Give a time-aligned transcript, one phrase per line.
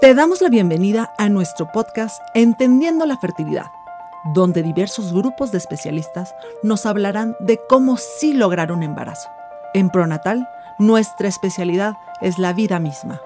[0.00, 3.66] Te damos la bienvenida a nuestro podcast Entendiendo la Fertilidad,
[4.32, 9.28] donde diversos grupos de especialistas nos hablarán de cómo sí lograr un embarazo.
[9.74, 13.20] En Pronatal, nuestra especialidad es la vida misma.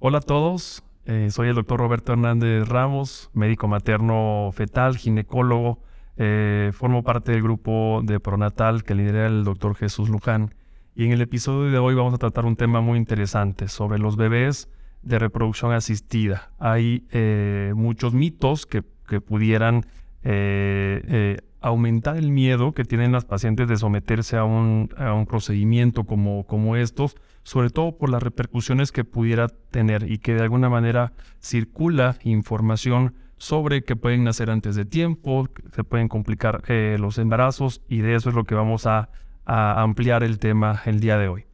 [0.00, 5.78] Hola a todos, eh, soy el doctor Roberto Hernández Ramos, médico materno fetal, ginecólogo.
[6.18, 10.52] Eh, formo parte del grupo de Pronatal que lidera el doctor Jesús Luján
[10.98, 14.16] y en el episodio de hoy vamos a tratar un tema muy interesante sobre los
[14.16, 14.68] bebés
[15.02, 16.50] de reproducción asistida.
[16.58, 18.82] Hay eh, muchos mitos que,
[19.20, 19.86] pudieran
[20.24, 24.88] eh, eh, aumentar el miedo que tienen las pacientes de someterse a un,
[25.28, 30.42] procedimiento como, como estos, sobre todo por las repercusiones que pudiera tener y que de
[30.42, 37.18] alguna manera circula información sobre que pueden nacer antes de tiempo, se pueden complicar los
[37.18, 39.10] embarazos y de eso es lo que vamos a
[39.48, 41.44] a ampliar el tema el día de hoy.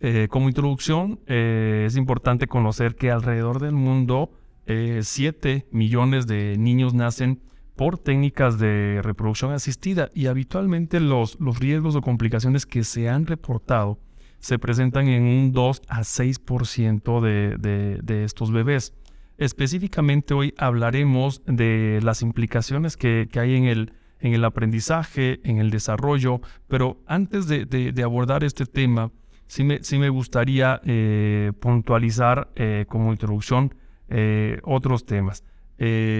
[0.00, 4.30] Eh, como introducción, eh, es importante conocer que alrededor del mundo
[4.66, 7.42] 7 eh, millones de niños nacen
[7.74, 13.26] por técnicas de reproducción asistida y habitualmente los, los riesgos o complicaciones que se han
[13.26, 13.98] reportado
[14.38, 18.94] se presentan en un 2 a 6% de, de, de estos bebés.
[19.38, 25.58] Específicamente hoy hablaremos de las implicaciones que, que hay en el en el aprendizaje, en
[25.58, 29.10] el desarrollo, pero antes de, abordar este tema,
[29.46, 33.74] sí me, gustaría eh, puntualizar eh, como introducción
[34.08, 35.44] eh, otros temas.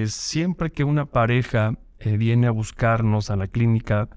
[0.07, 1.75] siempre que una pareja
[2.19, 4.09] viene a buscarnos a la clínica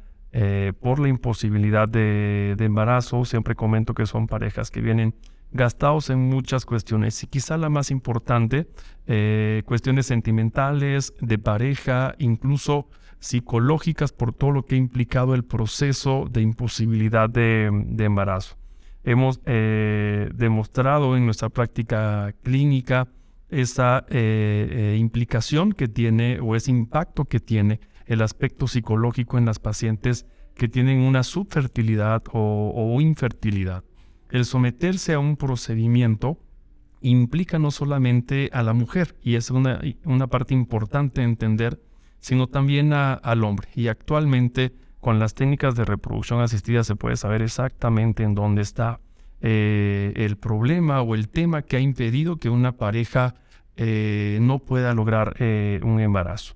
[0.80, 5.14] por la imposibilidad de, de, embarazo, siempre comento que son parejas que vienen
[5.52, 8.67] gastados en muchas cuestiones y quizá la más importante,
[9.66, 12.88] cuestiones sentimentales, de pareja, incluso
[13.23, 17.67] psicológicas por todo lo que ha implicado el proceso de imposibilidad de,
[17.99, 18.57] embarazo.
[19.05, 23.07] Hemos eh, demostrado en nuestra práctica clínica
[23.49, 29.45] esa eh, eh, implicación que tiene o ese impacto que tiene el aspecto psicológico en
[29.45, 33.83] las pacientes que tienen una subfertilidad o, infertilidad.
[34.30, 36.37] El someterse a un procedimiento
[37.02, 41.80] implica no solamente a la mujer, y es una, una parte importante entender
[42.23, 43.67] sino también al hombre.
[43.76, 49.02] Y actualmente con las técnicas de reproducción asistida se puede saber exactamente en dónde está
[49.42, 53.36] eh, el problema o el tema que ha impedido que una pareja
[53.76, 56.56] eh, no pueda lograr eh, un embarazo.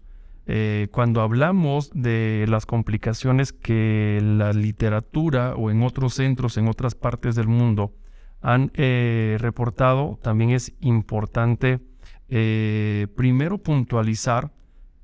[0.91, 7.35] cuando hablamos de las complicaciones que la literatura o en otros centros, en otras partes
[7.35, 7.91] del mundo,
[8.41, 11.81] han reportado, también es importante
[12.29, 14.51] primero puntualizar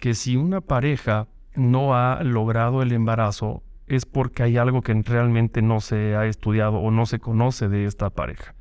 [0.04, 5.62] que si una pareja no ha logrado el embarazo es porque hay algo que realmente
[5.62, 8.54] no se ha estudiado o no se conoce de esta pareja.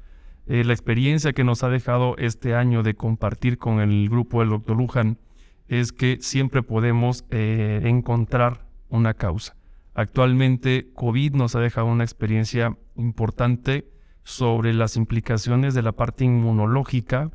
[0.47, 4.50] Eh, la experiencia que nos ha dejado este año de compartir con el grupo del
[4.50, 4.76] Dr.
[4.76, 5.19] Luján
[5.66, 9.56] es que siempre podemos eh, encontrar una causa.
[9.94, 13.91] Actualmente COVID nos ha dejado una experiencia importante
[14.22, 17.32] sobre las implicaciones de la parte inmunológica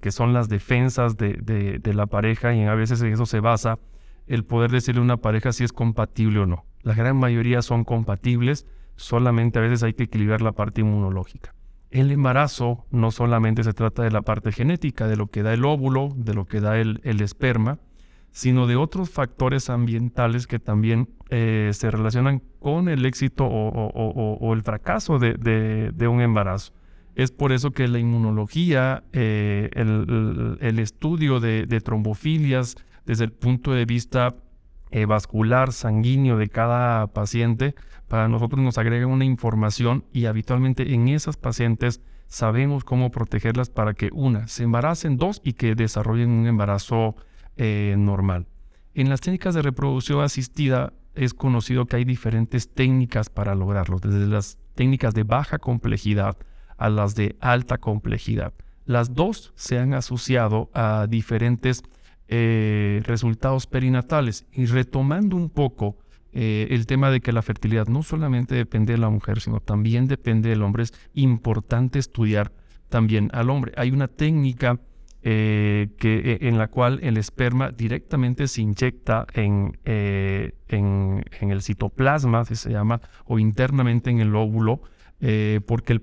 [0.00, 3.78] que son las defensas de, la pareja y a veces en eso se basa
[4.26, 6.64] el poder decirle a una pareja si es compatible o no.
[6.82, 8.66] La gran mayoría son compatibles,
[8.96, 11.54] solamente a veces hay que equilibrar la parte inmunológica.
[11.90, 15.64] El embarazo no solamente se trata de la parte genética, de lo que da el
[15.64, 17.78] óvulo, de lo que da el, esperma,
[18.32, 24.62] sino de otros factores ambientales que también eh, se relacionan con el éxito o, el
[24.62, 26.72] fracaso de un embarazo.
[27.14, 32.76] Es por eso que la inmunología, eh, el, estudio de, trombofilias
[33.06, 34.34] desde el punto de vista
[34.90, 37.74] eh, vascular, sanguíneo de cada paciente,
[38.08, 43.94] para nosotros nos agrega una información y habitualmente en esas pacientes sabemos cómo protegerlas para
[43.94, 47.16] que una, se embaracen, dos, y que desarrollen un embarazo
[47.56, 48.46] eh, normal.
[48.94, 54.26] En las técnicas de reproducción asistida es conocido que hay diferentes técnicas para lograrlo, desde
[54.26, 56.36] las técnicas de baja complejidad,
[56.76, 58.52] a las de alta complejidad.
[58.86, 61.82] Las dos se han asociado a diferentes
[62.28, 64.46] eh, resultados perinatales.
[64.52, 65.96] Y retomando un poco
[66.32, 70.06] eh, el tema de que la fertilidad no solamente depende de la mujer, sino también
[70.06, 72.52] depende del hombre, es importante estudiar
[72.88, 73.72] también al hombre.
[73.76, 74.80] Hay una técnica
[75.22, 82.44] eh, que, en la cual el esperma directamente se inyecta en, en, en el citoplasma,
[82.44, 84.80] se llama, o internamente en el óvulo,
[85.20, 86.00] eh, porque el,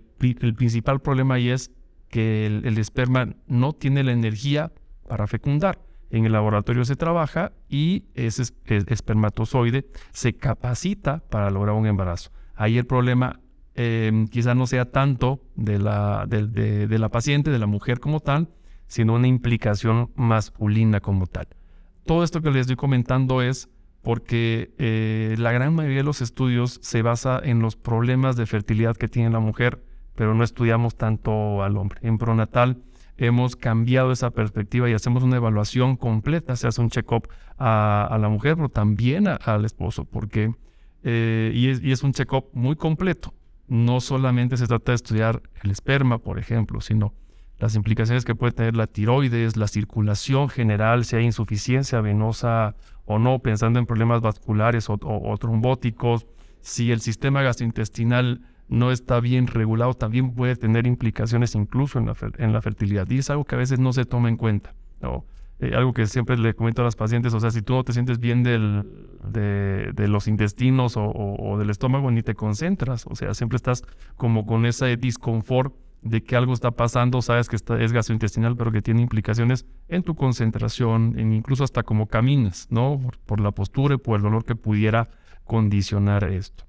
[0.55, 1.71] principal problema ahí es
[2.09, 4.71] que el, esperma no tiene la energía
[5.07, 5.79] para fecundar.
[6.09, 12.31] En el laboratorio se trabaja y ese espermatozoide se capacita para lograr un embarazo.
[12.55, 13.39] Ahí el problema
[13.75, 18.49] eh, quizá no sea tanto de la, de, la paciente, de la mujer como tal,
[18.87, 21.47] sino una implicación masculina como tal.
[22.05, 23.69] Todo esto que les estoy comentando es
[24.01, 28.95] porque eh, la gran mayoría de los estudios se basa en los problemas de fertilidad
[28.97, 29.83] que tiene la mujer,
[30.15, 31.99] pero no estudiamos tanto al hombre.
[32.01, 32.81] En pronatal
[33.17, 37.27] hemos cambiado esa perspectiva y hacemos una evaluación completa, se hace un check-up
[37.57, 40.55] a, la mujer, pero también al esposo, porque,
[41.03, 43.33] eh, y, es, y es un check-up muy completo.
[43.67, 47.13] No solamente se trata de estudiar el esperma, por ejemplo, sino
[47.61, 52.75] las implicaciones que puede tener la tiroides, la circulación general, si hay insuficiencia venosa
[53.05, 56.25] o no, pensando en problemas vasculares o, trombóticos,
[56.61, 62.15] si el sistema gastrointestinal no está bien regulado, también puede tener implicaciones incluso en la,
[62.39, 63.07] en la fertilidad.
[63.11, 64.73] Y es algo que a veces no se toma en cuenta.
[64.99, 65.25] ¿no?
[65.59, 67.93] Eh, algo que siempre le comento a las pacientes, o sea, si tú no te
[67.93, 68.87] sientes bien del,
[69.23, 73.83] de, los intestinos o, del estómago, ni te concentras, o sea, siempre estás
[74.17, 78.71] como con ese disconfort de que algo está pasando, sabes que está, es gastrointestinal, pero
[78.71, 82.99] que tiene implicaciones en tu concentración, en incluso hasta como caminas, ¿no?
[83.25, 85.09] Por, la postura y por el dolor que pudiera
[85.45, 86.65] condicionar esto.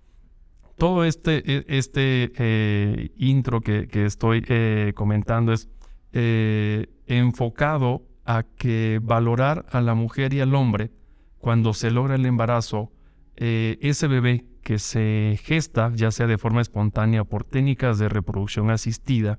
[0.77, 5.69] Todo este, e, este eh, intro que, estoy eh, comentando es
[6.13, 10.91] eh, enfocado a que valorar a la mujer y al hombre
[11.39, 12.93] cuando se logra el embarazo,
[13.35, 18.71] ese bebé que se gesta, ya sea de forma espontánea o por técnicas de reproducción
[18.71, 19.39] asistida,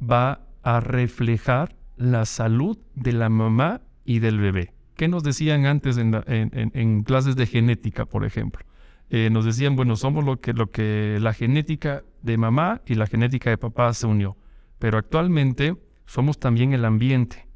[0.00, 4.74] va a reflejar la salud de la mamá y del bebé.
[4.96, 8.64] ¿Qué nos decían antes en, clases de genética, por ejemplo?
[9.10, 13.06] Eh, nos decían, bueno, somos lo que, lo que la genética de mamá y la
[13.06, 14.36] genética de papá se unió.
[14.78, 15.76] Pero actualmente
[16.06, 17.46] somos también el ambiente.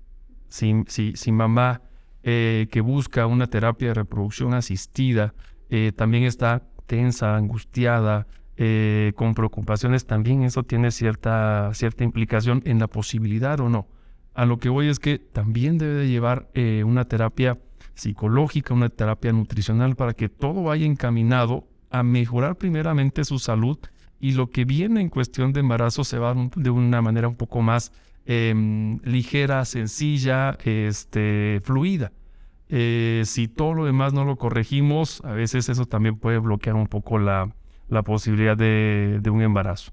[0.48, 1.82] Si, si, mamá
[2.22, 5.34] eh, que busca una terapia de reproducción asistida
[5.68, 12.78] eh, también está tensa, angustiada, eh, con preocupaciones, también eso tiene cierta, cierta implicación en
[12.78, 13.86] la posibilidad o no.
[14.34, 17.58] A lo que voy es que también debe de llevar eh, una terapia
[17.94, 23.78] psicológica, una terapia nutricional para que todo vaya encaminado a mejorar primeramente su salud
[24.20, 27.62] y lo que viene en cuestión de embarazo se va de una manera un poco
[27.62, 27.92] más
[28.24, 32.12] em, ligera, sencilla, este, fluida.
[32.68, 36.88] Eh, si todo lo demás no lo corregimos, a veces eso también puede bloquear un
[36.88, 37.52] poco la,
[38.04, 39.92] posibilidad de, un embarazo.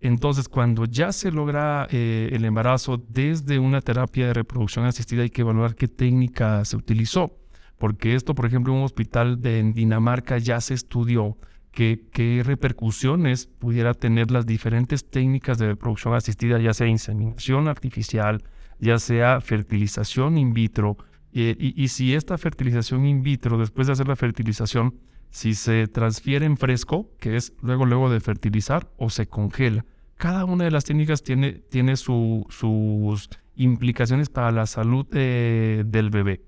[0.00, 5.30] Entonces, cuando ya se logra eh, el embarazo desde una terapia de reproducción asistida, hay
[5.30, 7.38] que evaluar qué técnica se utilizó.
[7.78, 11.36] Porque esto, por ejemplo, en un hospital en Dinamarca ya se estudió
[11.72, 18.42] qué repercusiones pudiera tener las diferentes técnicas de reproducción asistida, ya sea inseminación artificial,
[18.78, 20.96] ya sea fertilización in vitro,
[21.38, 24.94] eh, y, si esta fertilización in vitro, después de hacer la fertilización,
[25.28, 29.84] si se transfiere en fresco, que es luego, luego de fertilizar, o se congela,
[30.14, 36.40] cada una de las técnicas tiene, tiene sus implicaciones para la salud del bebé.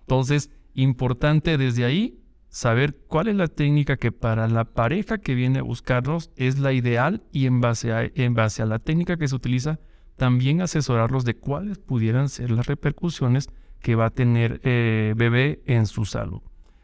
[0.00, 2.18] Entonces, importante desde ahí
[2.48, 6.72] saber cuál es la técnica que para la pareja que viene a buscarnos es la
[6.72, 9.78] ideal y en base a, en base a la técnica que se utiliza,
[10.16, 15.86] también asesorarlos de cuáles pudieran ser las repercusiones que va a tener eh, bebé en
[15.86, 16.40] su salud.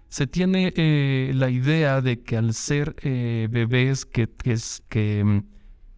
[0.08, 4.28] Se tiene eh, la idea de que al ser eh, bebés que,
[4.88, 5.38] que, mm,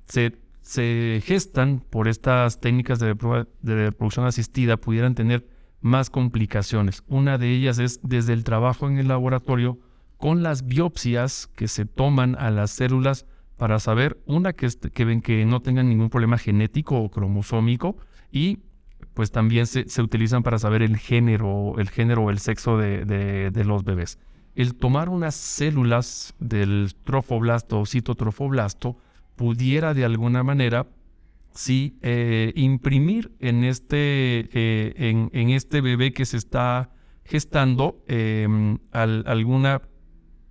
[0.07, 3.15] se, gestan por estas técnicas de,
[3.63, 5.47] de reproducción asistida pudieran tener
[5.81, 7.03] más complicaciones.
[7.07, 9.79] Una de ellas es desde el trabajo en el laboratorio
[10.17, 13.27] con las biopsias que se toman a las células
[13.57, 17.97] para saber, una, que, que ven que no tengan ningún problema genético o cromosómico
[18.33, 18.61] y
[19.15, 23.85] pues también se, utilizan para saber el género, el género o el sexo de, los
[23.85, 24.19] bebés.
[24.57, 28.97] El tomar unas células del trofoblasto o citotrofoblasto
[29.37, 30.89] pudiera de alguna manera
[31.53, 36.91] sí eh, imprimir en este, eh, en, este bebé que se está
[37.25, 39.83] gestando em, alguna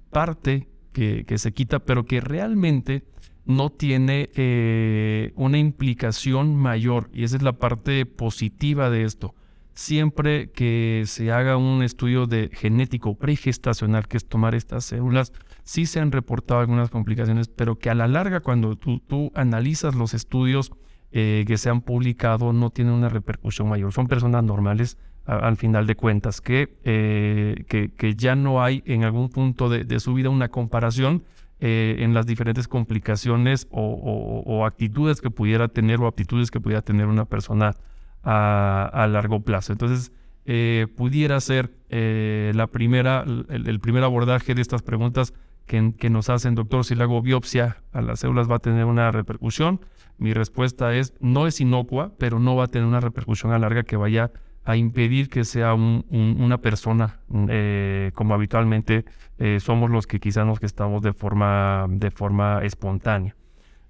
[0.10, 3.04] parte que, que, se quita, pero que realmente
[3.46, 9.36] no tiene eh, una implicación mayor y esa es la parte positiva de esto.
[9.76, 15.34] Siempre que se haga un estudio de genético pregestacional, que es tomar estas células,
[15.64, 19.96] sí se han reportado algunas complicaciones, pero que a la larga cuando tú, tú analizas
[19.96, 20.72] los estudios
[21.12, 23.92] eh, que se han publicado no tienen una repercusión mayor.
[23.92, 29.30] Son personas normales al final de cuentas, que, eh, que, ya no hay en algún
[29.30, 31.24] punto de su vida una comparación
[31.66, 37.06] eh, en las diferentes complicaciones o, actitudes que pudiera tener o aptitudes que pudiera tener
[37.06, 37.78] una persona
[38.22, 39.72] a, largo plazo.
[39.72, 40.12] Entonces,
[40.44, 45.34] eh, pudiera ser eh, la primera, el, primer abordaje de estas preguntas,
[45.66, 48.84] que, que, nos hacen, doctor, si le hago biopsia a las células va a tener
[48.84, 49.80] una repercusión.
[50.18, 53.84] Mi respuesta es, no es inocua, pero no va a tener una repercusión a larga
[53.84, 54.32] que vaya
[54.66, 59.04] a impedir que sea una persona eh, como habitualmente
[59.38, 63.36] eh, somos los que quizás nos estamos de forma, de forma espontánea.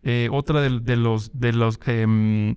[0.01, 2.55] Eh, otra de, los, de los em,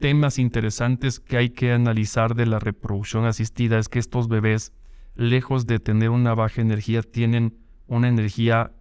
[0.00, 4.72] temas interesantes que hay que analizar de la reproducción asistida es que estos bebés,
[5.14, 8.72] lejos de tener una baja energía, tienen una energía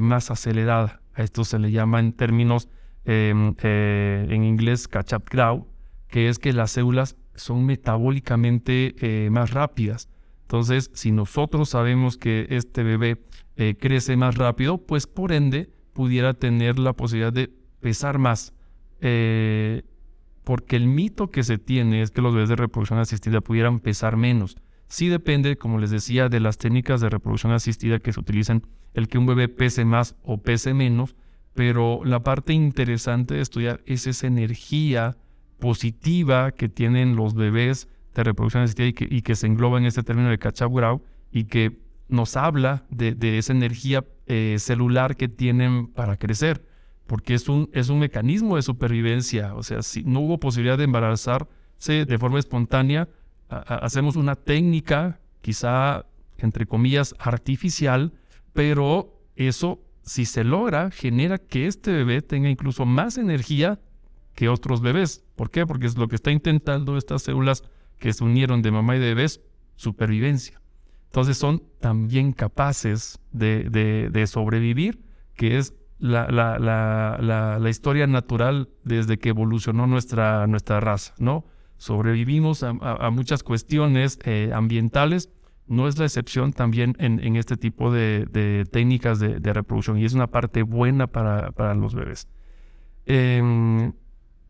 [0.00, 1.00] más acelerada.
[1.14, 2.68] A esto se le llama en términos
[3.04, 5.66] em, en inglés catch-up growth,
[6.08, 10.08] que es que las células son metabólicamente eh, más rápidas.
[10.42, 13.24] Entonces, si nosotros sabemos que este bebé
[13.56, 18.54] eh, crece más rápido, pues por ende pudiera tener la posibilidad de pesar más.
[19.00, 19.82] Eh,
[20.44, 24.16] porque el mito que se tiene es que los bebés de reproducción asistida pudieran pesar
[24.16, 24.56] menos.
[24.88, 29.08] Sí depende, como les decía, de las técnicas de reproducción asistida que se utilizan, el
[29.08, 31.16] que un bebé pese más o pese menos,
[31.54, 35.16] pero la parte interesante de estudiar es esa energía
[35.62, 40.28] positiva que tienen los bebés de reproducción asistida y que, se engloba en este término
[40.28, 41.78] de growth y que
[42.08, 46.66] nos habla de, esa energía eh, celular que tienen para crecer,
[47.06, 49.54] porque es un, es un mecanismo de supervivencia.
[49.54, 53.08] O sea, si no hubo posibilidad de embarazarse de forma espontánea,
[53.48, 56.06] hacemos una técnica, quizá
[56.38, 58.12] entre comillas, artificial,
[58.52, 63.78] pero eso, si se logra, genera que este bebé tenga incluso más energía
[64.34, 65.24] que otros bebés.
[65.36, 65.66] ¿Por qué?
[65.66, 67.64] Porque es lo que está intentando estas células
[67.98, 69.40] que se unieron de mamá y de bebés,
[69.76, 70.60] supervivencia.
[71.06, 79.86] Entonces son también capaces de, sobrevivir, que es la, la, historia natural desde que evolucionó
[79.86, 81.44] nuestra, nuestra raza, ¿no?
[81.76, 85.30] Sobrevivimos a, muchas cuestiones eh, ambientales,
[85.66, 90.28] no es la excepción también en, este tipo de, técnicas de, reproducción y es una
[90.28, 92.28] parte buena para, para los bebés.
[93.04, 93.92] Em,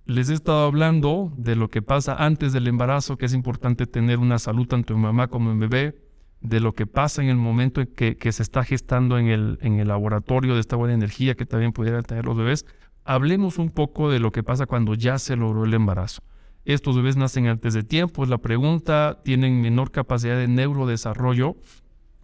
[0.04, 4.18] les he estado hablando de lo que pasa antes del embarazo, que es importante tener
[4.18, 5.96] una salud tanto en mamá como en bebé,
[6.40, 10.54] de lo que pasa en el momento en que, se está gestando en el, laboratorio
[10.54, 12.66] de esta buena energía que también pudieran tener los bebés.
[13.04, 16.22] Hablemos un poco de lo que pasa cuando ya se logró el embarazo.
[16.64, 21.56] Estos bebés nacen antes de tiempo, es la pregunta, tienen menor capacidad de neurodesarrollo.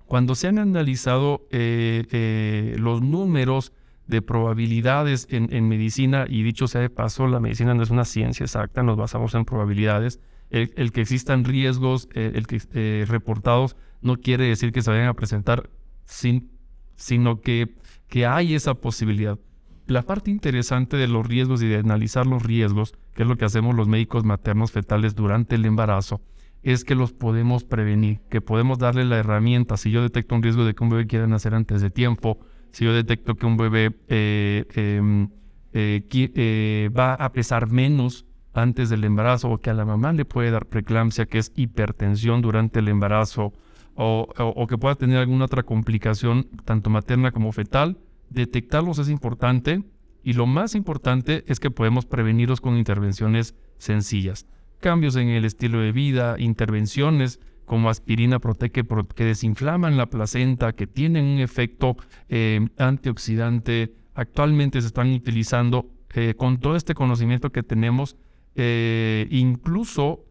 [0.07, 3.73] Cuando se han analizado eh, eh, los números
[4.09, 8.45] de probabilidades en, medicina, y dicho sea de paso, la medicina no es una ciencia
[8.45, 10.19] exacta, nos basamos en probabilidades.
[10.51, 15.09] El, que existan riesgos, eh, el que eh, reportados, no quiere decir que se vayan
[15.09, 15.69] a presentar,
[16.07, 16.51] sin,
[16.97, 17.77] sino que,
[18.09, 19.39] que hay esa posibilidad.
[19.87, 23.45] La parte interesante de los riesgos y de analizar los riesgos, que es lo que
[23.45, 26.23] hacemos los médicos maternos fetales durante el embarazo,
[26.63, 29.77] es que los podemos prevenir, que podemos darle la herramienta.
[29.77, 32.39] Si yo detecto un riesgo de que un bebé quiera nacer antes de tiempo,
[32.73, 35.29] si yo detecto que un bebé eh, em,
[35.73, 40.25] eh, eh, va a pesar menos antes del embarazo o que a la mamá le
[40.25, 43.53] puede dar preeclampsia, que es hipertensión durante el embarazo,
[44.01, 47.99] o, que pueda tener alguna otra complicación, tanto materna como fetal,
[48.31, 49.83] detectarlos es importante
[50.23, 54.47] y lo más importante es que podemos prevenirlos con intervenciones sencillas.
[54.79, 58.83] Cambios en el estilo de vida, intervenciones como aspirina protege
[59.15, 61.97] que desinflaman la placenta, que tienen un efecto
[62.29, 63.95] eh, antioxidante.
[64.15, 68.17] Actualmente se están utilizando eh, con todo este conocimiento que tenemos,
[68.57, 70.25] eh, incluso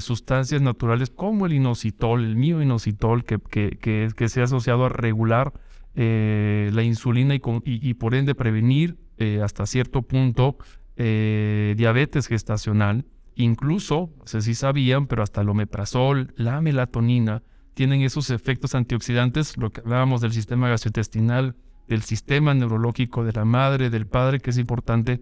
[0.00, 5.54] sustancias naturales como el inositol, el mioinositol, que, que, se ha asociado a regular
[5.94, 8.98] la insulina y, y, por ende prevenir
[9.42, 10.58] hasta cierto punto
[10.96, 13.06] diabetes gestacional.
[13.34, 17.42] Incluso, no sé si sabían, pero hasta el omeprazol, la melatonina,
[17.74, 21.56] tienen esos efectos antioxidantes, lo que hablábamos del sistema gastrointestinal,
[21.88, 25.20] del sistema neurológico de la madre, del padre, que es importante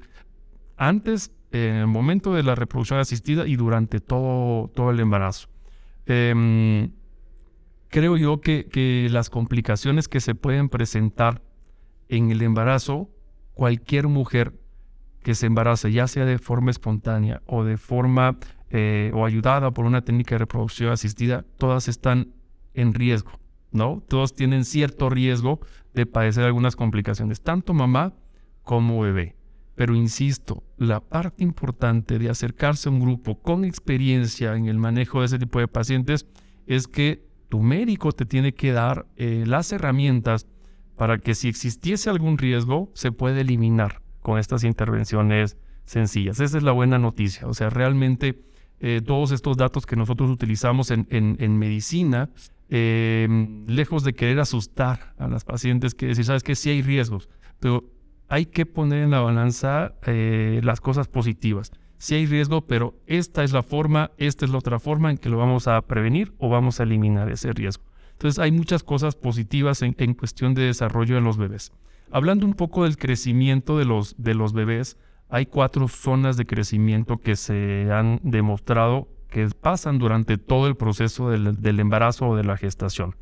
[0.76, 5.48] antes, en el momento de la reproducción asistida y durante todo, todo el embarazo.
[6.06, 6.90] Em,
[7.88, 11.42] creo yo que, que las complicaciones que se pueden presentar
[12.08, 13.10] en el embarazo,
[13.54, 14.54] cualquier mujer
[15.22, 18.38] que se embarace, ya sea de forma espontánea o de forma
[18.70, 22.32] eh, o ayudada por una técnica de reproducción asistida, todas están
[22.74, 23.32] en riesgo,
[23.72, 24.02] ¿no?
[24.08, 25.60] Todos tienen cierto riesgo
[25.94, 28.14] de padecer algunas complicaciones, tanto mamá
[28.62, 29.36] como bebé.
[29.74, 35.20] Pero insisto, la parte importante de acercarse a un grupo con experiencia en el manejo
[35.20, 36.26] de ese tipo de pacientes
[36.66, 40.46] es que tu médico te tiene que dar eh, las herramientas
[40.96, 45.56] para que si existiese algún riesgo se pueda eliminar con estas intervenciones
[45.86, 46.38] sencillas.
[46.40, 47.46] Esa es la buena noticia.
[47.46, 48.42] O sea, realmente
[48.80, 52.28] eh, todos estos datos que nosotros utilizamos en, en, medicina
[52.70, 57.30] Em, lejos de querer asustar a las pacientes, que decir, sabes que sí hay riesgos,
[57.60, 57.84] pero
[58.28, 61.72] hay que poner en la balanza eh, las cosas positivas.
[61.96, 65.30] Sí hay riesgo, pero esta es la forma, esta es la otra forma en que
[65.30, 67.84] lo vamos a prevenir o vamos a eliminar ese riesgo.
[68.12, 71.72] Entonces hay muchas cosas positivas en, cuestión de desarrollo de los bebés.
[72.10, 74.96] Hablando un poco del crecimiento de los, de los bebés,
[75.28, 81.28] hay cuatro zonas de crecimiento que se han demostrado que pasan durante todo el proceso
[81.28, 83.14] del, embarazo o de la gestación.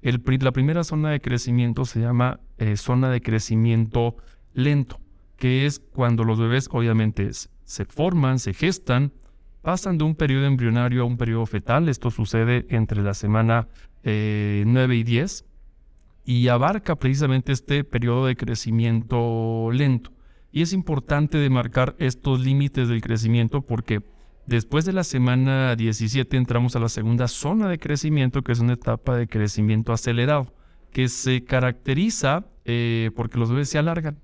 [0.00, 4.16] la primera zona de crecimiento se llama eh, zona de crecimiento
[4.54, 4.98] lento,
[5.36, 7.28] que es cuando los bebés obviamente
[7.64, 9.12] se forman, se gestan,
[9.60, 11.90] pasan de un periodo embrionario a un periodo fetal.
[11.90, 13.68] Esto sucede entre la semana
[14.02, 15.44] 9 eh, y 10
[16.24, 20.12] y abarca precisamente este periodo de crecimiento lento.
[20.52, 24.02] Y es importante demarcar estos límites del crecimiento porque
[24.50, 28.72] Después de la semana 17 entramos a la segunda zona de crecimiento, que es una
[28.72, 30.52] etapa de crecimiento acelerado,
[30.90, 34.18] que se caracteriza eh, porque los bebés se alargan.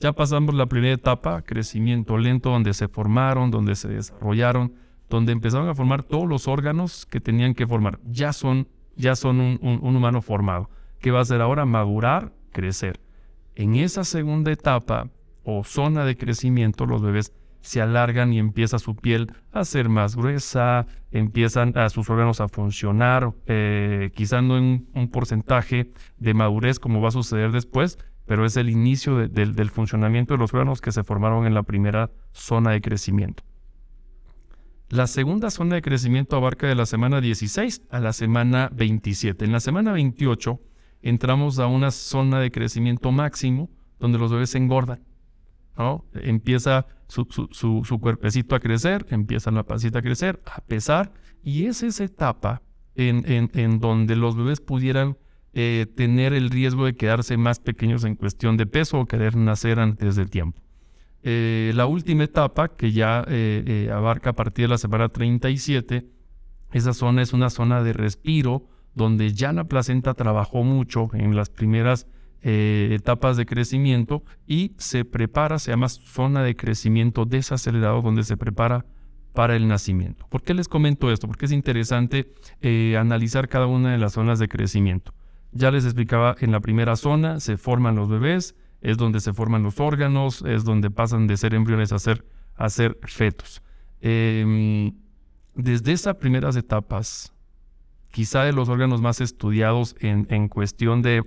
[0.00, 4.74] Ya pasamos la primera etapa, crecimiento lento, donde se formaron, donde se desarrollaron,
[5.08, 8.00] donde empezaron a formar todos los órganos que tenían que formar.
[8.04, 8.66] Ya son,
[8.96, 10.70] ya son un, humano formado.
[10.98, 11.64] ¿Qué va a hacer ahora?
[11.64, 13.00] Madurar, crecer.
[13.54, 15.08] En esa segunda etapa
[15.44, 20.14] o zona de crecimiento, los bebés se alargan y empieza su piel a ser más
[20.14, 26.78] gruesa, empiezan a sus órganos a funcionar, eh, quizá no en un porcentaje de madurez
[26.78, 30.92] como va a suceder después, pero es el inicio del funcionamiento de los órganos que
[30.92, 33.42] se formaron en la primera zona de crecimiento.
[34.88, 39.44] La segunda zona de crecimiento abarca de la semana 16 a la semana 27.
[39.44, 40.60] En la semana 28
[41.02, 45.02] entramos a una zona de crecimiento máximo donde los bebés se engordan.
[46.14, 51.12] Empieza su, cuerpecito a crecer, empieza la pancita a crecer, a pesar,
[51.42, 52.62] y es esa etapa
[52.94, 55.18] en, donde los bebés pudieran
[55.52, 59.80] eh, tener el riesgo de quedarse más pequeños en cuestión de peso o querer nacer
[59.80, 60.62] antes del tiempo.
[61.28, 66.06] Eh, la última etapa, que ya eh, abarca a partir de la semana 37,
[66.72, 71.50] esa zona es una zona de respiro donde ya la placenta trabajó mucho en las
[71.50, 72.06] primeras
[72.42, 78.36] eh, etapas de crecimiento y se prepara, se llama zona de crecimiento desacelerado donde se
[78.36, 78.86] prepara
[79.32, 80.26] para el nacimiento.
[80.28, 81.26] ¿Por qué les comento esto?
[81.26, 85.12] Porque es interesante eh, analizar cada una de las zonas de crecimiento.
[85.50, 89.62] Ya les explicaba, en la primera zona se forman los bebés, es donde se forman
[89.62, 93.62] los órganos, es donde pasan de ser embriones a ser, a ser fetos.
[94.00, 94.92] Em,
[95.54, 97.32] desde esas primeras etapas
[98.16, 101.22] quizá de los órganos más estudiados en, cuestión de,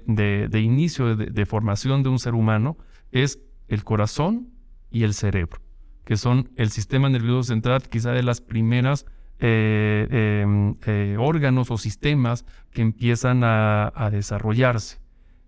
[0.59, 2.77] inicio de, formación de un ser humano,
[3.11, 4.49] es el corazón
[4.89, 5.61] y el cerebro,
[6.03, 9.05] que son el sistema nervioso central, quizá de las primeras
[9.37, 14.97] eh, em, eh, órganos o sistemas que empiezan a, desarrollarse.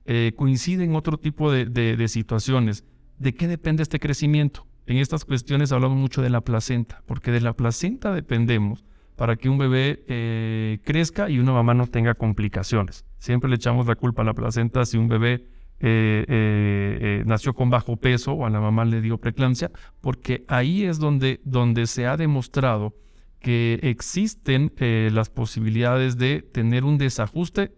[0.06, 2.84] Eh, coinciden otro tipo de situaciones.
[3.20, 4.66] ¿De qué depende este crecimiento?
[4.88, 8.84] En estas cuestiones hablamos mucho de la placenta, porque de la placenta dependemos
[9.16, 13.06] para que un bebé eh, crezca y una mamá no tenga complicaciones.
[13.20, 15.46] Siempre le echamos la culpa a la placenta si un bebé
[15.80, 20.98] eh, nació con bajo peso o a la mamá le dio preeclampsia, porque ahí es
[20.98, 22.96] donde, donde se ha demostrado
[23.40, 27.72] que existen las posibilidades de tener un desajuste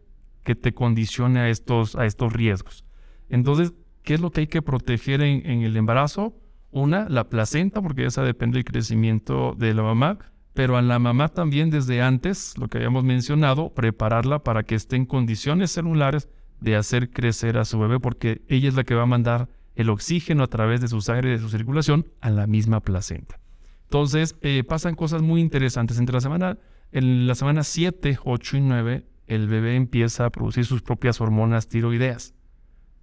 [0.43, 2.85] que te condicione a estos, a estos riesgos.
[3.29, 6.35] Entonces, ¿qué es lo que hay que proteger en, el embarazo?
[6.71, 10.19] Una, la placenta, porque esa depende del crecimiento de la mamá
[10.53, 14.95] pero a la mamá también desde antes, lo que habíamos mencionado, prepararla para que esté
[14.95, 16.29] en condiciones celulares
[16.61, 19.89] de hacer crecer a su bebé, porque ella es la que va a mandar el
[19.89, 23.39] oxígeno a través de su sangre y de su circulación a la misma placenta.
[23.85, 25.97] Entonces, eh, pasan cosas muy interesantes.
[25.97, 26.57] Entre la semana,
[26.91, 31.67] en la semana 7, 8 y 9, el bebé empieza a producir sus propias hormonas
[31.67, 32.33] tiroideas.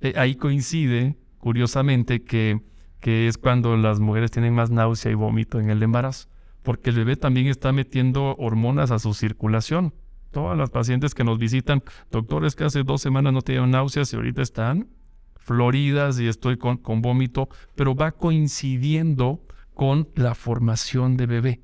[0.01, 2.61] Eh, ahí coincide, curiosamente, que,
[3.01, 6.29] que es cuando las mujeres tienen más náusea y vómito en el embarazo
[6.63, 9.95] porque el bebé también está metiendo hormonas a su circulación.
[10.31, 14.17] Todas las pacientes que nos visitan, doctores que hace dos semanas no tenían náuseas y
[14.17, 14.89] ahorita están
[15.37, 19.43] floridas y estoy con, con vómito, pero va coincidiendo
[19.75, 21.61] con la formación de bebé.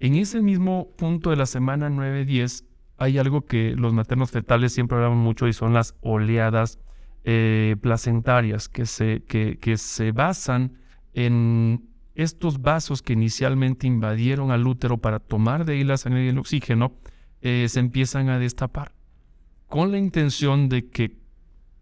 [0.00, 2.64] En ese mismo punto de la semana 9-10
[2.96, 6.78] hay algo que los maternos fetales siempre hablan mucho y son las oleadas
[7.24, 10.78] eh, placentarias que se, que, se basan
[11.14, 16.28] en estos vasos que inicialmente invadieron al útero para tomar de ahí la sangre y
[16.28, 16.92] el oxígeno,
[17.40, 18.92] eh, se empiezan a destapar,
[19.68, 21.18] con la intención de que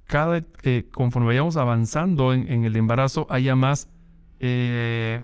[0.05, 3.89] cada, eh, conforme vayamos avanzando en, el embarazo haya más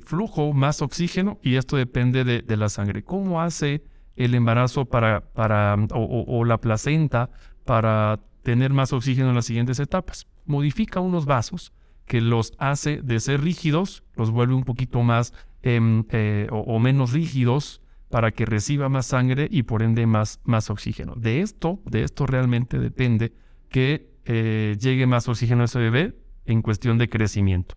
[0.05, 3.03] flujo, más oxígeno, y esto depende de, la sangre.
[3.03, 3.83] ¿Cómo hace
[4.19, 7.31] el embarazo para, para o, la placenta
[7.65, 10.27] para tener más oxígeno en las siguientes etapas.
[10.45, 11.73] Modifica unos vasos
[12.05, 17.13] que los hace de ser rígidos, los vuelve un poquito más em, eh, o, menos
[17.13, 21.15] rígidos para que reciba más sangre y por ende más, más oxígeno.
[21.15, 23.33] De esto, de esto realmente depende
[23.69, 27.77] que eh, llegue más oxígeno a ese bebé en cuestión de crecimiento.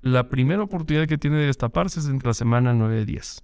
[0.00, 3.42] La primera oportunidad que tiene de destaparse es entre la semana 9 y 10.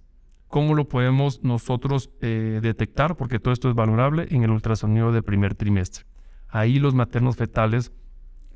[0.49, 3.15] ¿Cómo lo podemos nosotros eh, detectar?
[3.15, 6.05] Porque todo esto es valorable en el ultrasonido del primer trimestre.
[6.47, 7.91] Ahí los maternos fetales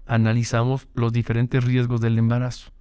[0.07, 2.71] analizamos los diferentes riesgos del embarazo.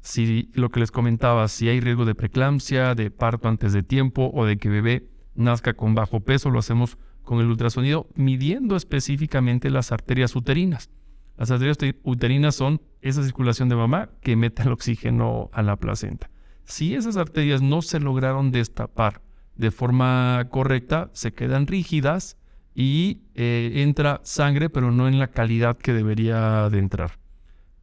[0.00, 4.32] Si lo que les comentaba, si hay riesgo de preeclampsia, de parto antes de tiempo
[4.34, 9.70] o de que bebé nazca con bajo peso, lo hacemos con el ultrasonido midiendo específicamente
[9.70, 10.90] las arterias uterinas.
[11.36, 16.30] Las arterias uterinas son esa circulación de mamá que mete el oxígeno a la placenta.
[16.66, 19.22] Si esas arterias no se lograron destapar
[19.54, 22.36] de forma correcta, se quedan rígidas
[22.74, 27.18] y eh, entra sangre, pero no en la calidad que debería de entrar.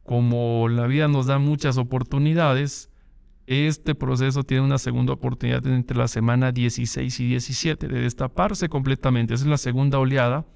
[0.04, 2.90] Como la vida nos da muchas oportunidades,
[3.46, 9.34] este proceso tiene una segunda oportunidad entre la semana 16 y 17 de destaparse completamente.
[9.34, 10.46] Esa es la segunda oleada,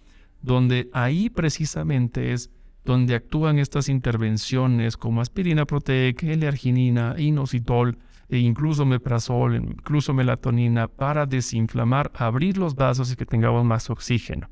[0.42, 2.50] donde ahí precisamente es
[2.84, 11.26] donde actúan estas intervenciones como aspirina proteica, L-arginina, inositol, e incluso meprazol, incluso melatonina, para
[11.26, 14.48] desinflamar, abrir los vasos y que tengamos más oxígeno.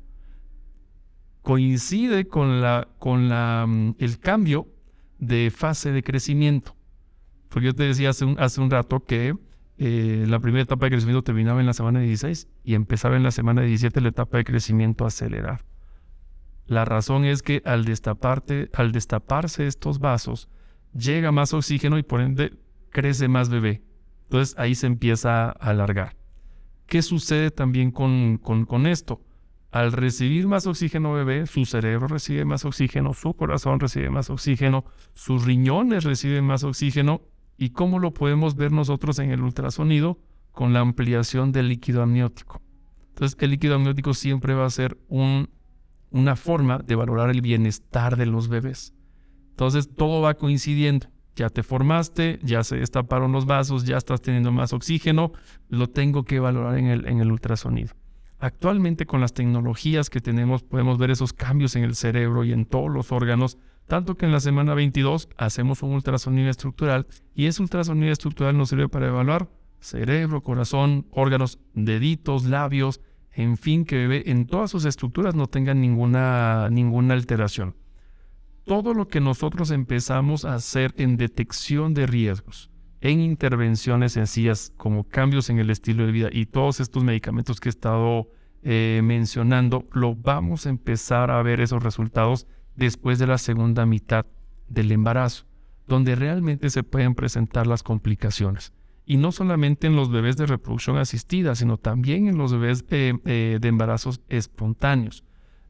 [1.43, 4.67] Coincide con, la, con la, mm, el cambio
[5.19, 6.75] de fase de crecimiento.
[7.49, 9.35] Porque yo te decía hace un, hace un rato que
[9.77, 13.31] eh, la primera etapa de crecimiento terminaba en la semana 16 y empezaba en la
[13.31, 15.59] semana 17 la etapa de crecimiento acelerado.
[16.65, 17.85] La razón es que al,
[18.73, 20.49] al destaparse estos vasos,
[20.93, 22.57] llega más oxígeno y por ende
[22.89, 23.81] crece más bebé.
[24.23, 26.15] Entonces ahí se empieza a alargar.
[26.85, 29.21] ¿Qué sucede también con, con, esto?
[29.71, 34.85] Al recibir más oxígeno bebé, su cerebro recibe más oxígeno, su corazón recibe más oxígeno,
[35.13, 37.21] sus riñones reciben más oxígeno.
[37.57, 40.19] ¿Y cómo lo podemos ver nosotros en el ultrasonido?
[40.51, 42.61] Con la ampliación del líquido amniótico.
[43.09, 45.49] Entonces el líquido amniótico siempre va a ser un
[46.09, 48.93] una forma de valorar el bienestar de los bebés.
[49.51, 51.07] Entonces todo va coincidiendo.
[51.37, 55.33] Ya te formaste, ya se destaparon los vasos, ya estás teniendo más oxígeno,
[55.69, 57.93] lo tengo que valorar en el, en el ultrasonido.
[58.39, 62.65] Actualmente con las tecnologías que tenemos podemos ver esos cambios en el cerebro y en
[62.65, 67.61] todos los órganos, tanto que en la semana 22 hacemos un ultrasonido estructural y ese
[67.61, 69.47] ultrasonido estructural nos sirve para evaluar
[69.79, 72.99] cerebro, corazón, órganos, deditos, labios,
[73.31, 77.75] en fin, que en todas sus estructuras no tenga ninguna, ninguna alteración.
[78.67, 85.05] Todo lo que nosotros empezamos a hacer en detección de riesgos, en intervenciones sencillas como
[85.05, 88.27] cambios en el estilo de vida y todos estos medicamentos que he estado
[88.63, 94.25] eh, mencionando, lo vamos a empezar a ver esos resultados después de la segunda mitad
[94.67, 95.45] del embarazo,
[95.87, 98.73] donde realmente se pueden presentar las complicaciones
[99.05, 103.13] y no solamente en los bebés de reproducción asistida, sino también en los bebés eh,
[103.23, 105.23] eh, de embarazos espontáneos.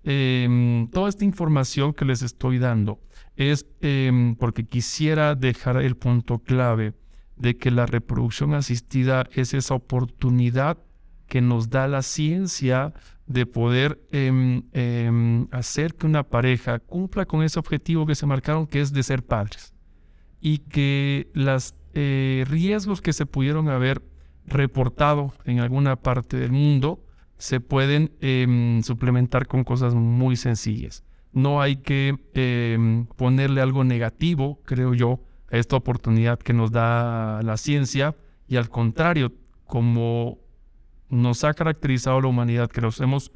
[0.09, 3.01] Em, toda esta información que les estoy dando
[3.35, 6.93] es em, porque quisiera dejar el punto clave
[7.35, 10.77] de que la reproducción asistida es esa oportunidad
[11.27, 12.93] que nos da la ciencia
[13.25, 18.79] de poder em, hacer que una pareja cumpla con ese objetivo que se marcaron, que
[18.79, 19.73] es de ser padres.
[20.39, 24.01] Y que las eh, riesgos que se pudieron haber
[24.45, 27.03] reportado en alguna parte del mundo
[27.38, 31.04] se pueden em, suplementar con cosas muy sencillas.
[31.32, 35.21] No hay que em, ponerle algo negativo, creo yo,
[35.52, 38.15] a esta oportunidad que nos da la ciencia
[38.47, 39.34] y al contrario,
[39.65, 40.39] como
[41.10, 43.32] nos ha caracterizado la humanidad, que nos hemos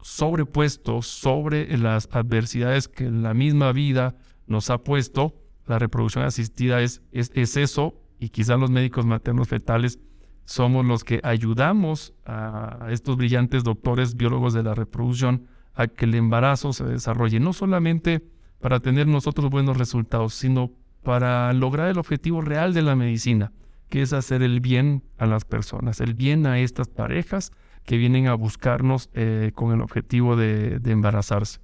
[0.00, 4.14] sobrepuesto sobre las adversidades que la misma vida
[4.46, 5.34] nos ha puesto,
[5.66, 9.98] la reproducción asistida es, es, es eso y quizá los médicos maternos fetales
[10.46, 16.14] somos los que ayudamos a estos brillantes doctores biólogos de la reproducción a que el
[16.14, 18.24] embarazo se desarrolle, no solamente
[18.60, 20.70] para tener nosotros buenos resultados, sino
[21.02, 23.52] para lograr el objetivo real de la medicina,
[23.88, 27.52] que es hacer el bien a las personas, el bien a estas parejas
[27.84, 31.60] que vienen a buscarnos eh, con el objetivo de, embarazarse.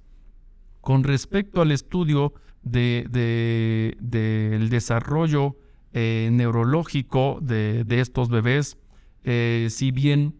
[0.81, 5.57] Con respecto al estudio del de, desarrollo
[5.93, 8.77] eh, neurológico de, estos bebés,
[9.23, 10.35] eh, si bien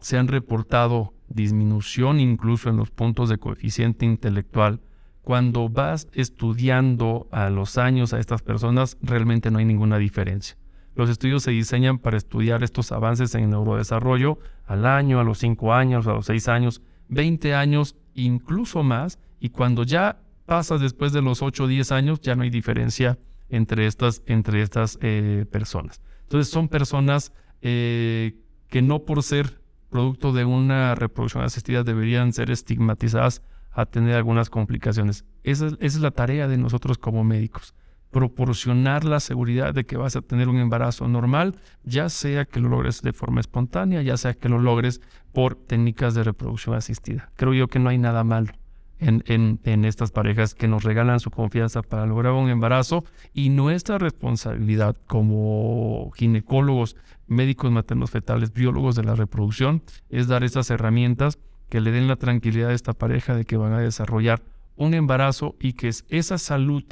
[0.00, 4.80] se han reportado disminución incluso en los puntos de coeficiente intelectual,
[5.22, 10.56] cuando vas estudiando a los años a estas personas, realmente no hay ninguna diferencia.
[10.94, 15.72] Los estudios se diseñan para estudiar estos avances en neurodesarrollo al año, a los 5
[15.72, 19.18] años, a los 6 años, 20 años, incluso más.
[19.40, 23.18] Y cuando ya pasas después de los 8 o 10 años, ya no hay diferencia
[23.48, 26.00] entre estas, entre estas eh, personas.
[26.22, 28.36] Entonces son personas eh,
[28.68, 34.50] que no por ser producto de una reproducción asistida deberían ser estigmatizadas a tener algunas
[34.50, 35.24] complicaciones.
[35.42, 37.74] Esa es, la tarea de nosotros como médicos,
[38.10, 42.68] proporcionar la seguridad de que vas a tener un embarazo normal, ya sea que lo
[42.68, 45.00] logres de forma espontánea, ya sea que lo logres
[45.32, 47.30] por técnicas de reproducción asistida.
[47.36, 48.52] Creo yo que no hay nada malo
[49.06, 54.96] en, estas parejas que nos regalan su confianza para lograr un embarazo y nuestra responsabilidad
[55.06, 61.38] como ginecólogos, médicos maternos fetales, biólogos de la reproducción, es dar estas herramientas
[61.68, 64.42] que le den la tranquilidad a esta pareja de que van a desarrollar
[64.76, 66.84] un embarazo y que es esa salud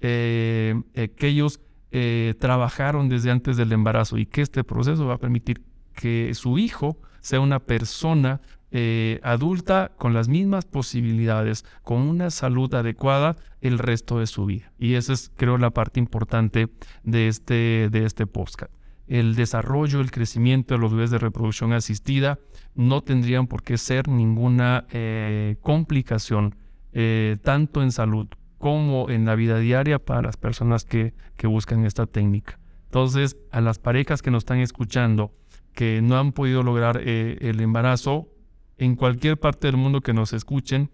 [0.00, 5.14] eh, eh, que ellos eh, trabajaron desde antes del embarazo y que este proceso va
[5.14, 5.62] a permitir
[5.94, 8.40] que su hijo sea una persona
[8.76, 14.72] eh, adulta con las mismas posibilidades, con una salud adecuada el resto de su vida.
[14.80, 16.68] Y esa es, creo, la parte importante
[17.04, 18.72] de este, de este podcast.
[19.06, 22.40] El desarrollo, el crecimiento de los bebés de reproducción asistida
[22.74, 26.56] no tendrían por qué ser ninguna eh, complicación,
[26.92, 28.26] eh, tanto en salud
[28.58, 32.58] como en la vida diaria para las personas que, que buscan esta técnica.
[32.86, 35.32] Entonces, a las parejas que nos están escuchando,
[35.74, 38.33] que no han podido lograr el embarazo,
[38.78, 40.90] en cualquier parte del mundo que nos escuchen,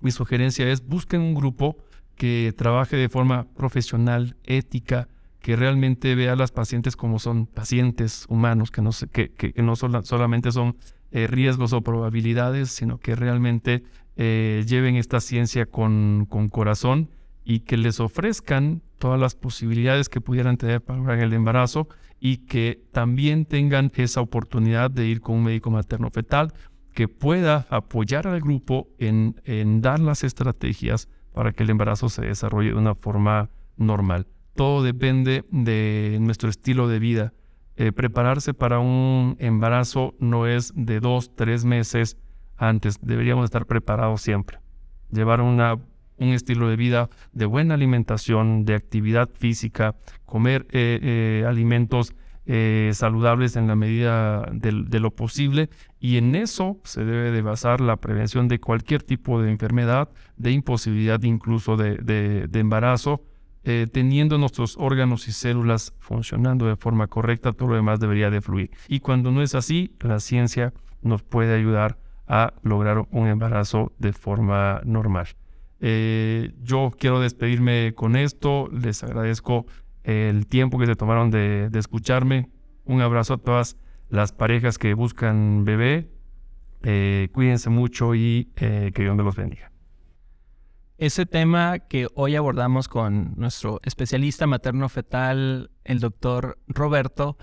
[0.00, 1.76] mi sugerencia es busquen un grupo
[2.16, 5.08] que trabaje de forma profesional, ética,
[5.40, 10.52] que realmente vea a las pacientes como son pacientes humanos, que no, que, no solamente
[10.52, 10.76] son
[11.10, 13.82] eh, riesgos o probabilidades, sino que realmente
[14.16, 17.10] eh, lleven esta ciencia con, con, corazón
[17.44, 21.88] y que les ofrezcan todas las posibilidades que pudieran tener para el embarazo
[22.20, 26.52] y que también tengan esa oportunidad de ir con un médico materno fetal
[26.92, 29.34] que pueda apoyar al grupo en,
[29.80, 34.26] dar las estrategias para que el embarazo se desarrolle de una forma normal.
[34.54, 37.32] Todo depende de nuestro estilo de vida.
[37.76, 42.18] Eh, prepararse para un embarazo no es de dos, tres meses
[42.58, 42.98] antes.
[43.00, 44.58] Deberíamos estar preparados siempre.
[45.10, 45.78] Llevar una,
[46.18, 49.94] un estilo de vida de buena alimentación, de actividad física,
[50.26, 56.80] comer eh, eh, alimentos eh, saludables en la medida de, lo posible y en eso
[56.82, 62.48] se debe de basar la prevención de cualquier tipo de enfermedad, de imposibilidad incluso de,
[62.52, 63.22] embarazo,
[63.64, 68.40] eh, teniendo nuestros órganos y células funcionando de forma correcta, todo lo demás debería de
[68.40, 68.70] fluir.
[68.88, 74.12] Y cuando no es así, la ciencia nos puede ayudar a lograr un embarazo de
[74.12, 75.28] forma normal.
[75.84, 79.66] Eh, yo quiero despedirme con esto, les agradezco
[80.04, 82.50] el tiempo que se tomaron de, escucharme.
[82.84, 83.76] Un abrazo a todas
[84.08, 86.10] las parejas que buscan bebé.
[86.82, 89.70] Eh, cuídense mucho y eh, que Dios me los bendiga.
[90.98, 97.36] Ese tema que hoy abordamos con nuestro especialista materno-fetal, el doctor Roberto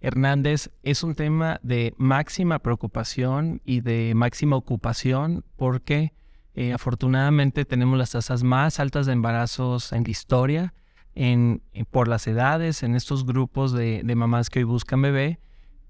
[0.00, 6.12] Hernández, es un tema de máxima preocupación y de máxima ocupación porque
[6.54, 10.74] eh, afortunadamente tenemos las tasas más altas de embarazos en la historia
[11.16, 15.40] en, eh, por las edades, en estos grupos de, mamás que hoy buscan bebé,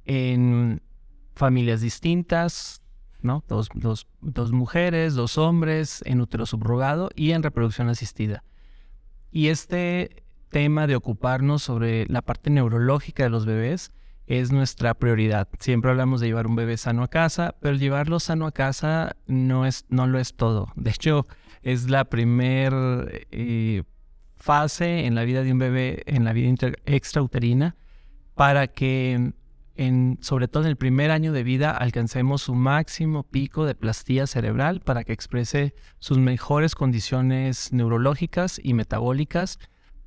[0.05, 0.81] en
[1.35, 2.81] familias distintas,
[3.21, 3.45] ¿no?
[3.49, 8.45] Dos, dos, mujeres, dos hombres, en útero subrogado y en reproducción asistida.
[9.33, 13.93] Y este tema de ocuparnos sobre la parte neurológica de los bebés
[14.29, 15.49] es nuestra prioridad.
[15.59, 19.67] Siempre hablamos de llevar un bebé sano a casa, pero llevarlo sano a casa no,
[19.67, 20.69] es, no lo es todo.
[20.77, 21.27] De hecho,
[21.63, 23.83] es la primer eh,
[24.37, 26.55] fase en la vida de un bebé, en la vida
[26.87, 27.77] extrauterina,
[28.35, 29.33] para que
[30.21, 34.81] sobre todo en el primer año de vida alcancemos su máximo pico de plastía cerebral
[34.81, 39.59] para que exprese sus mejores condiciones neurológicas y metabólicas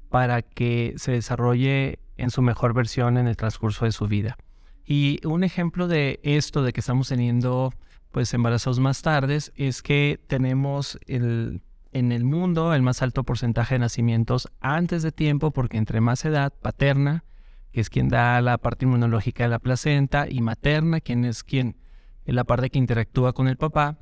[0.10, 4.38] para que se desarrolle en su mejor versión en el transcurso de su vida.
[4.86, 7.72] Y un ejemplo de esto, de que estamos teniendo
[8.12, 13.76] pues embarazos más tardes, es que tenemos el en el mundo el más alto porcentaje
[13.76, 17.24] de nacimientos antes de tiempo, porque entre más edad paterna,
[17.72, 21.78] que es quien da la parte inmunológica de la placenta, y materna, quien es quien
[22.26, 23.98] es la parte que interactúa con el papá,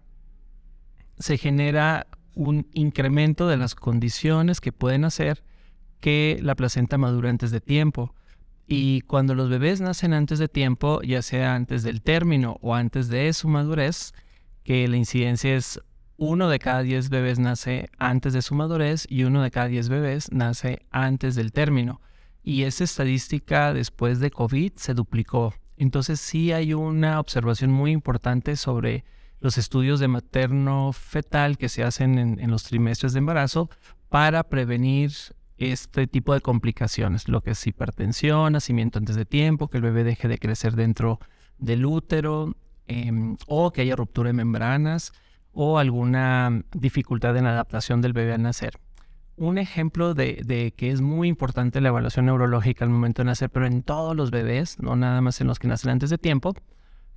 [1.18, 5.44] se genera un incremento de las condiciones que pueden hacer
[6.00, 8.14] que la placenta madure antes de tiempo.
[8.68, 13.08] Y cuando los bebés nacen antes de tiempo, ya sea antes del término o antes
[13.08, 14.14] de su madurez,
[14.64, 15.82] que la incidencia es
[16.18, 19.88] uno de cada diez bebés nace antes de su madurez y uno de cada diez
[19.88, 22.02] bebés nace antes del término.
[22.44, 25.54] y esa estadística después de COVID se duplicó.
[25.76, 29.04] Entonces sí hay una observación muy importante sobre
[29.42, 33.70] los estudios de materno fetal que se hacen en, los trimestres de embarazo
[34.08, 35.12] para prevenir
[35.58, 40.06] este tipo de complicaciones, lo que es hipertensión, nacimiento antes de tiempo, que el bebé
[40.06, 41.20] deje de crecer dentro
[41.58, 42.56] del útero
[42.88, 45.12] em, o que haya ruptura de membranas
[45.60, 48.80] o alguna dificultad en la adaptación del bebé al nacer.
[49.38, 53.50] Un ejemplo de, de, que es muy importante la evaluación neurológica al momento de nacer,
[53.50, 56.54] pero en todos los bebés, no nada más en los que nacen antes de tiempo,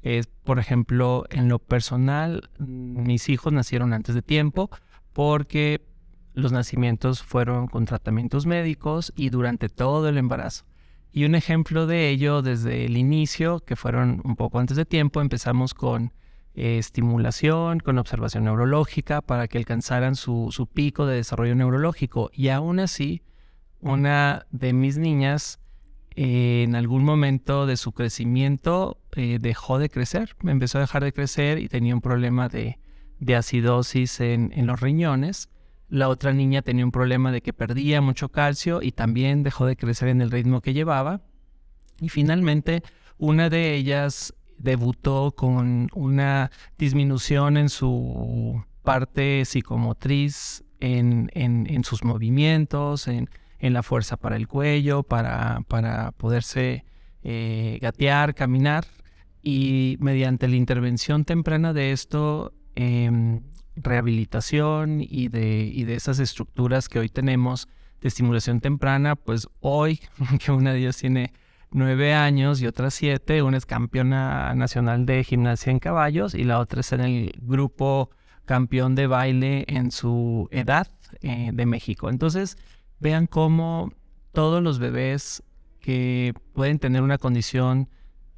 [0.00, 4.70] es, por ejemplo, en lo personal, mis hijos nacieron antes de tiempo
[5.12, 5.86] porque
[6.32, 10.64] los nacimientos fueron con tratamientos médicos y durante todo el embarazo.
[11.12, 15.20] Y un ejemplo de ello desde el inicio, que fueron un poco antes de tiempo,
[15.20, 16.14] empezamos con
[16.54, 22.30] eh, estimulación, con observación neurológica para que alcanzaran su, su pico de desarrollo neurológico.
[22.32, 23.22] Y aún así,
[23.80, 25.60] una de mis niñas
[26.16, 31.58] en algún momento de su crecimiento eh, dejó de crecer, empezó a dejar de crecer
[31.58, 32.78] y tenía un problema de,
[33.34, 35.48] acidosis en, los riñones.
[35.88, 39.76] La otra niña tenía un problema de que perdía mucho calcio y también dejó de
[39.76, 41.22] crecer en el ritmo que llevaba.
[42.00, 42.82] Y finalmente,
[43.18, 53.06] una de ellas debutó con una disminución en su parte psicomotriz, en, en sus movimientos,
[53.08, 53.28] en,
[53.60, 56.84] en la fuerza para el cuello, para, para poderse
[57.22, 58.86] eh, gatear, caminar.
[59.42, 63.42] Y mediante la intervención temprana de esto, em,
[63.76, 67.68] rehabilitación y de, y de esas estructuras que hoy tenemos
[68.00, 70.00] de estimulación temprana, pues hoy,
[70.44, 71.32] que una de ellas tiene
[71.72, 76.58] nueve años y otra siete, una es campeona nacional de gimnasia en caballos y la
[76.58, 78.10] otra es en el grupo
[78.44, 80.88] campeón de baile en su edad
[81.22, 82.10] eh, de México.
[82.10, 82.56] Entonces,
[82.98, 83.92] vean cómo
[84.32, 85.42] todos los bebés
[85.80, 87.88] que pueden tener una condición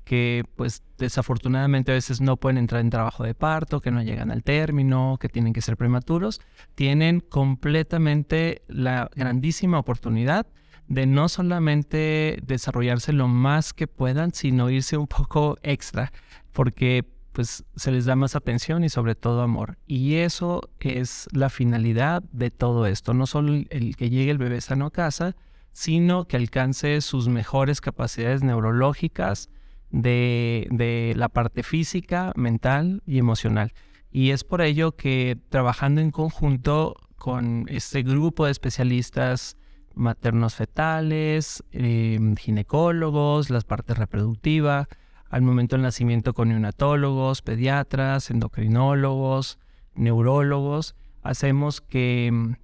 [0.04, 4.30] que pues desafortunadamente a veces no pueden entrar en trabajo de parto, que no llegan
[4.30, 6.40] al término, que tienen que ser prematuros,
[6.74, 10.46] tienen completamente la grandísima oportunidad
[10.92, 16.12] de no solamente desarrollarse lo más que puedan, sino irse un poco extra,
[16.52, 19.78] porque pues se les da más atención y sobre todo amor.
[19.86, 24.60] Y eso es la finalidad de todo esto, no solo el que llegue el bebé
[24.60, 25.34] sano a casa,
[25.72, 29.48] sino que alcance sus mejores capacidades neurológicas
[29.88, 33.72] de, de la parte física, mental y emocional.
[34.10, 39.56] Y es por ello que trabajando en conjunto con este grupo de especialistas
[39.94, 44.88] maternos fetales, eh, ginecólogos, las partes reproductivas,
[45.28, 49.58] al momento del nacimiento con neonatólogos, pediatras, endocrinólogos,
[49.94, 50.94] neurólogos.
[51.22, 52.54] Hacemos que mm,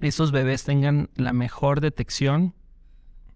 [0.00, 2.54] esos bebés tengan la mejor detección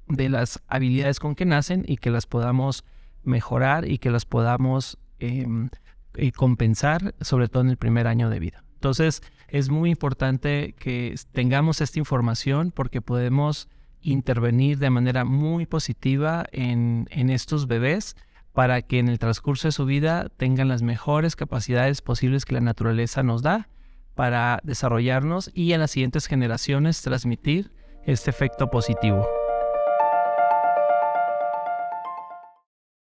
[0.09, 2.85] de las habilidades con que nacen y que las podamos
[3.25, 5.71] mejorar y que las podamos em,
[6.15, 8.65] eh, compensar, sobre todo en el primer año de vida.
[8.75, 13.69] Entonces, es muy importante que tengamos esta información porque podemos
[14.01, 18.17] intervenir de manera muy positiva en, en estos bebés
[18.53, 22.61] para que en el transcurso de su vida tengan las mejores capacidades posibles que la
[22.61, 23.69] naturaleza nos da
[24.15, 27.71] para desarrollarnos y a las siguientes generaciones transmitir
[28.07, 29.46] este efecto positivo.